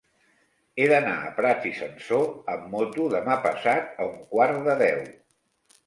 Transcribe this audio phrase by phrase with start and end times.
[0.83, 5.03] He d'anar a Prats i Sansor amb moto demà passat a un quart de deu.